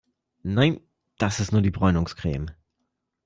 Nein, 0.41 0.79
das 1.19 1.39
ist 1.39 1.51
nur 1.51 1.61
die 1.61 1.69
Bräunungscreme. 1.69 2.49